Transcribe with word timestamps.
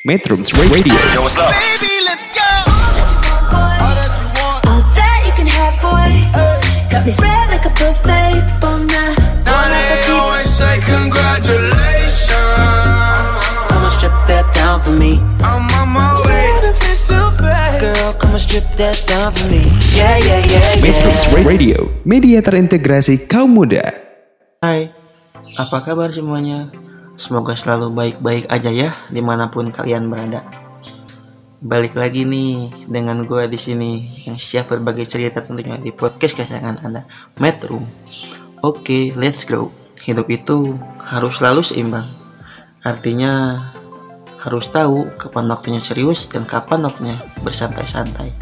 Metrums 0.00 0.48
Radio. 0.56 0.96
Yo, 1.12 1.20
what's 1.20 1.36
up? 1.36 1.52
Baby, 1.52 1.92
let's 2.08 2.32
go. 2.32 2.40
All 3.52 4.80
that 4.96 5.20
you 5.28 5.32
can 5.36 5.44
have, 5.44 5.76
boy. 5.76 6.24
Got 6.88 7.04
me 7.04 7.12
spread 7.12 7.52
like 7.52 7.68
a 7.68 7.72
buffet. 7.76 8.40
Bon 8.64 8.88
now, 8.88 9.12
Now 9.44 9.68
they 9.68 10.00
always 10.08 10.48
say 10.48 10.80
congratulations. 10.88 12.32
Come 13.68 13.84
and 13.84 13.92
strip 13.92 14.16
that 14.24 14.48
down 14.56 14.80
for 14.80 14.96
me. 14.96 15.20
I'm 15.44 15.68
on 15.76 15.92
my 15.92 16.16
way. 16.24 16.48
Girl, 17.76 18.16
come 18.16 18.32
and 18.32 18.40
strip 18.40 18.64
that 18.80 18.96
down 19.04 19.36
for 19.36 19.52
me. 19.52 19.68
Yeah, 19.92 20.16
yeah, 20.16 20.40
yeah, 20.48 20.80
Metrums. 20.80 21.28
Radio, 21.44 21.92
media 22.08 22.40
terintegrasi 22.40 23.28
kaum 23.28 23.52
muda. 23.52 23.84
Hai, 24.64 24.88
apa 25.60 25.76
kabar 25.84 26.08
semuanya? 26.12 26.72
Semoga 27.20 27.52
selalu 27.52 27.92
baik-baik 27.92 28.48
aja 28.48 28.72
ya 28.72 28.90
di 29.12 29.20
mana 29.20 29.52
pun 29.52 29.68
kalian 29.68 30.08
berada. 30.08 30.40
Balik 31.60 31.92
lagi 31.92 32.24
nih 32.24 32.72
dengan 32.88 33.28
gue 33.28 33.44
di 33.44 33.60
sini 33.60 34.16
yang 34.24 34.40
siap 34.40 34.72
berbagi 34.72 35.04
cerita 35.04 35.44
tentunya 35.44 35.76
di 35.76 35.92
podcast 35.92 36.32
kesayangan 36.32 36.80
anda, 36.80 37.04
Metro. 37.36 37.84
Oke, 38.64 39.12
let's 39.20 39.44
go. 39.44 39.68
Hidup 40.00 40.32
itu 40.32 40.80
harus 40.96 41.36
selalu 41.36 41.60
seimbang. 41.60 42.08
Artinya 42.88 43.68
harus 44.40 44.72
tahu 44.72 45.04
kapan 45.20 45.52
waktunya 45.52 45.84
serius 45.84 46.24
dan 46.24 46.48
kapan 46.48 46.88
waktunya 46.88 47.20
bersantai-santai. 47.44 48.32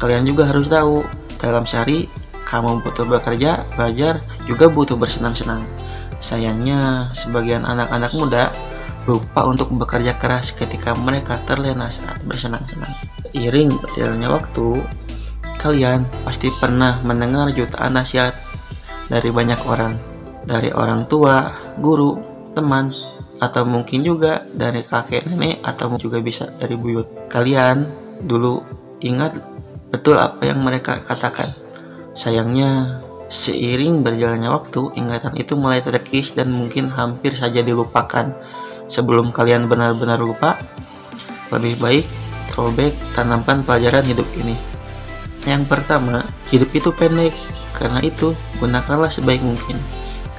Kalian 0.00 0.24
juga 0.24 0.48
harus 0.48 0.72
tahu 0.72 1.04
dalam 1.36 1.68
sehari 1.68 2.08
kamu 2.48 2.80
butuh 2.80 3.04
bekerja, 3.04 3.68
belajar, 3.76 4.24
juga 4.48 4.72
butuh 4.72 4.96
bersenang-senang. 4.96 5.68
Sayangnya, 6.18 7.10
sebagian 7.14 7.62
anak-anak 7.62 8.12
muda 8.14 8.44
lupa 9.08 9.48
untuk 9.48 9.72
bekerja 9.72 10.12
keras 10.18 10.52
ketika 10.52 10.92
mereka 10.98 11.40
terlena 11.48 11.88
saat 11.88 12.20
bersenang-senang. 12.28 12.92
Iring 13.32 13.72
berjalannya 13.80 14.28
waktu, 14.28 14.68
kalian 15.56 16.04
pasti 16.22 16.52
pernah 16.58 17.00
mendengar 17.00 17.48
jutaan 17.54 17.96
nasihat 17.96 18.36
dari 19.08 19.32
banyak 19.32 19.60
orang, 19.64 19.96
dari 20.44 20.68
orang 20.74 21.08
tua, 21.08 21.56
guru, 21.80 22.20
teman, 22.52 22.92
atau 23.38 23.62
mungkin 23.64 24.04
juga 24.04 24.44
dari 24.50 24.82
kakek 24.84 25.30
nenek 25.30 25.62
atau 25.62 25.94
juga 25.96 26.18
bisa 26.20 26.50
dari 26.58 26.74
buyut. 26.74 27.30
Kalian 27.32 27.88
dulu 28.26 28.60
ingat 29.00 29.38
betul 29.88 30.18
apa 30.20 30.44
yang 30.44 30.60
mereka 30.60 31.00
katakan. 31.06 31.54
Sayangnya, 32.18 33.00
seiring 33.28 34.00
berjalannya 34.00 34.48
waktu, 34.48 34.92
ingatan 34.96 35.36
itu 35.36 35.52
mulai 35.54 35.84
terkikis 35.84 36.32
dan 36.32 36.52
mungkin 36.52 36.88
hampir 36.88 37.36
saja 37.36 37.60
dilupakan. 37.60 38.32
Sebelum 38.88 39.36
kalian 39.36 39.68
benar-benar 39.68 40.16
lupa, 40.16 40.56
lebih 41.52 41.76
baik 41.76 42.04
throwback 42.52 42.96
tanamkan 43.12 43.60
pelajaran 43.64 44.04
hidup 44.04 44.26
ini. 44.40 44.56
Yang 45.44 45.68
pertama, 45.68 46.24
hidup 46.48 46.72
itu 46.72 46.90
pendek. 46.92 47.36
Karena 47.76 48.02
itu, 48.02 48.34
gunakanlah 48.58 49.12
sebaik 49.12 49.44
mungkin. 49.44 49.78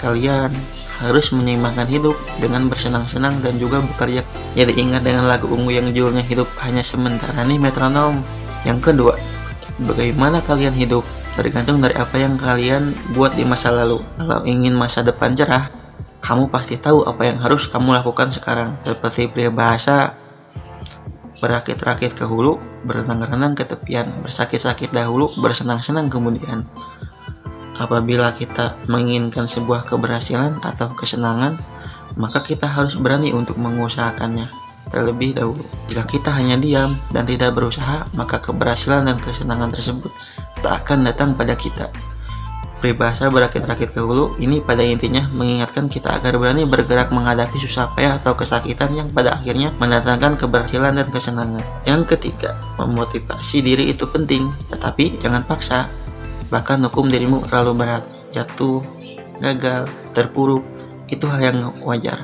Kalian 0.02 0.52
harus 1.00 1.32
menyeimbangkan 1.32 1.88
hidup 1.88 2.18
dengan 2.44 2.68
bersenang-senang 2.68 3.40
dan 3.40 3.56
juga 3.56 3.80
bekerja. 3.80 4.28
Jadi 4.58 4.76
ingat 4.76 5.08
dengan 5.08 5.32
lagu 5.32 5.48
ungu 5.48 5.72
yang 5.72 5.88
judulnya 5.96 6.26
hidup 6.26 6.50
hanya 6.60 6.84
sementara 6.84 7.48
nih 7.48 7.56
metronom. 7.56 8.20
Yang 8.68 8.92
kedua, 8.92 9.16
bagaimana 9.88 10.44
kalian 10.44 10.76
hidup 10.76 11.08
tergantung 11.38 11.84
dari 11.84 11.94
apa 11.98 12.16
yang 12.18 12.38
kalian 12.40 12.94
buat 13.14 13.36
di 13.36 13.46
masa 13.46 13.70
lalu. 13.74 14.02
Kalau 14.18 14.42
ingin 14.46 14.74
masa 14.74 15.06
depan 15.06 15.34
cerah, 15.34 15.70
kamu 16.24 16.50
pasti 16.50 16.78
tahu 16.78 17.06
apa 17.06 17.30
yang 17.30 17.38
harus 17.42 17.70
kamu 17.70 18.00
lakukan 18.00 18.34
sekarang. 18.34 18.78
Seperti 18.86 19.30
peribahasa 19.30 20.16
berakit-rakit 21.40 22.18
ke 22.18 22.26
hulu, 22.28 22.60
berenang-renang 22.84 23.56
ke 23.56 23.64
tepian, 23.64 24.24
bersakit-sakit 24.26 24.92
dahulu, 24.92 25.32
bersenang-senang 25.40 26.12
kemudian. 26.12 26.68
Apabila 27.80 28.36
kita 28.36 28.76
menginginkan 28.92 29.48
sebuah 29.48 29.88
keberhasilan 29.88 30.60
atau 30.60 30.92
kesenangan, 31.00 31.56
maka 32.20 32.44
kita 32.44 32.68
harus 32.68 33.00
berani 33.00 33.32
untuk 33.32 33.56
mengusahakannya 33.56 34.69
terlebih 34.90 35.38
dahulu. 35.38 35.64
Jika 35.90 36.04
kita 36.06 36.30
hanya 36.34 36.58
diam 36.58 36.98
dan 37.14 37.26
tidak 37.26 37.56
berusaha, 37.58 38.06
maka 38.14 38.42
keberhasilan 38.42 39.10
dan 39.10 39.18
kesenangan 39.18 39.70
tersebut 39.74 40.12
tak 40.60 40.86
akan 40.86 41.08
datang 41.08 41.34
pada 41.34 41.56
kita. 41.56 41.88
Peribahasa 42.80 43.28
berakit-rakit 43.28 43.92
ke 43.92 44.00
hulu 44.00 44.40
ini 44.40 44.64
pada 44.64 44.80
intinya 44.80 45.28
mengingatkan 45.36 45.92
kita 45.92 46.16
agar 46.16 46.40
berani 46.40 46.64
bergerak 46.64 47.12
menghadapi 47.12 47.60
susah 47.60 47.92
payah 47.92 48.24
atau 48.24 48.32
kesakitan 48.40 48.96
yang 48.96 49.08
pada 49.12 49.36
akhirnya 49.36 49.76
mendatangkan 49.84 50.40
keberhasilan 50.40 50.96
dan 50.96 51.08
kesenangan. 51.12 51.60
Yang 51.84 52.16
ketiga, 52.16 52.56
memotivasi 52.80 53.60
diri 53.60 53.92
itu 53.92 54.08
penting, 54.08 54.48
tetapi 54.72 55.20
jangan 55.20 55.44
paksa. 55.44 55.92
Bahkan 56.48 56.88
hukum 56.88 57.12
dirimu 57.12 57.44
terlalu 57.52 57.84
berat, 57.84 58.04
jatuh, 58.32 58.80
gagal, 59.44 59.84
terpuruk, 60.16 60.64
itu 61.12 61.28
hal 61.28 61.42
yang 61.44 61.60
wajar 61.84 62.24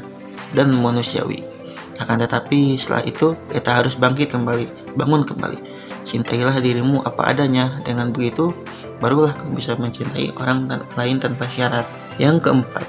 dan 0.55 0.71
manusiawi. 0.71 1.54
Akan 1.99 2.19
tetapi 2.19 2.75
setelah 2.75 3.03
itu 3.07 3.35
kita 3.51 3.83
harus 3.83 3.95
bangkit 3.95 4.35
kembali, 4.35 4.95
bangun 4.99 5.23
kembali. 5.23 5.59
Cintailah 6.05 6.59
dirimu 6.59 7.01
apa 7.07 7.31
adanya, 7.33 7.81
dengan 7.81 8.11
begitu 8.11 8.53
barulah 8.99 9.35
kamu 9.35 9.59
bisa 9.59 9.75
mencintai 9.75 10.31
orang 10.39 10.67
lain 10.95 11.17
tanpa 11.19 11.47
syarat. 11.51 11.87
Yang 12.15 12.47
keempat, 12.47 12.85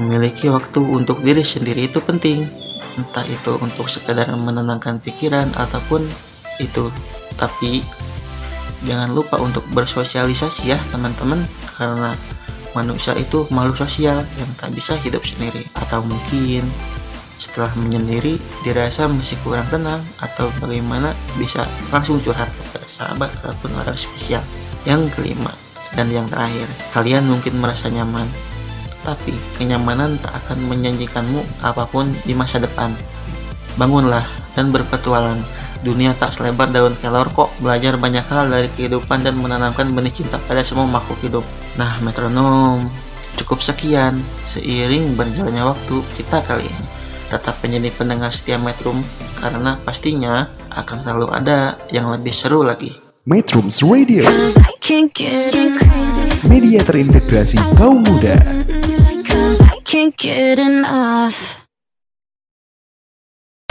memiliki 0.00 0.48
waktu 0.48 0.80
untuk 0.80 1.20
diri 1.20 1.44
sendiri 1.44 1.88
itu 1.88 2.00
penting. 2.00 2.48
Entah 2.96 3.24
itu 3.28 3.60
untuk 3.60 3.92
sekedar 3.92 4.28
menenangkan 4.32 5.00
pikiran 5.00 5.52
ataupun 5.56 6.00
itu. 6.56 6.88
Tapi 7.36 7.84
jangan 8.88 9.12
lupa 9.12 9.36
untuk 9.40 9.64
bersosialisasi 9.72 10.72
ya 10.72 10.78
teman-teman 10.92 11.44
karena 11.76 12.16
manusia 12.76 13.16
itu 13.16 13.48
makhluk 13.48 13.88
sosial 13.88 14.20
yang 14.36 14.50
tak 14.60 14.72
bisa 14.76 14.96
hidup 15.00 15.24
sendiri 15.24 15.64
atau 15.72 16.04
mungkin 16.04 16.64
setelah 17.36 17.68
menyendiri 17.76 18.40
dirasa 18.64 19.08
masih 19.08 19.36
kurang 19.44 19.64
tenang 19.68 20.00
atau 20.20 20.48
bagaimana 20.60 21.12
bisa 21.36 21.68
langsung 21.92 22.20
curhat 22.24 22.48
kepada 22.48 22.86
sahabat 22.88 23.30
ataupun 23.44 23.70
orang 23.76 23.96
spesial 23.96 24.42
yang 24.88 25.04
kelima 25.12 25.52
dan 25.92 26.08
yang 26.08 26.24
terakhir. 26.28 26.68
Kalian 26.96 27.28
mungkin 27.28 27.60
merasa 27.60 27.92
nyaman 27.92 28.26
tapi 29.04 29.38
kenyamanan 29.54 30.18
tak 30.18 30.34
akan 30.42 30.66
menjanjikanmu 30.66 31.38
apa 31.62 31.86
pun 31.86 32.10
di 32.26 32.34
masa 32.34 32.58
depan. 32.58 32.90
Bangunlah 33.78 34.26
dan 34.58 34.74
berpetualang. 34.74 35.38
Dunia 35.84 36.16
tak 36.16 36.34
selebar 36.34 36.72
daun 36.74 36.98
kelor 36.98 37.30
kok. 37.30 37.52
Belajar 37.62 37.94
banyak 37.94 38.24
hal 38.26 38.50
dari 38.50 38.66
kehidupan 38.74 39.22
dan 39.22 39.38
menanamkan 39.38 39.92
benih 39.94 40.10
cinta 40.10 40.40
pada 40.50 40.66
semua 40.66 40.88
makhluk 40.88 41.20
hidup. 41.22 41.44
Nah 41.78 41.94
metronom 42.02 42.90
cukup 43.38 43.62
sekian. 43.62 44.18
Seiring 44.50 45.14
berjalannya 45.14 45.62
waktu 45.62 45.96
kita 46.18 46.42
kali 46.42 46.66
ini 46.66 47.05
tetap 47.26 47.58
menjadi 47.62 47.90
pendengar 47.94 48.30
setia 48.30 48.56
Metrum 48.58 49.02
karena 49.38 49.76
pastinya 49.82 50.50
akan 50.70 50.96
selalu 51.02 51.26
ada 51.34 51.76
yang 51.90 52.10
lebih 52.10 52.32
seru 52.32 52.62
lagi. 52.62 52.94
Metrums 53.26 53.82
Radio, 53.82 54.22
Cause 54.22 54.54
I 54.54 54.70
can't 54.78 55.10
get 55.10 55.50
crazy. 55.50 56.22
media 56.46 56.78
terintegrasi 56.78 57.58
kaum 57.74 58.06
muda. 58.06 58.38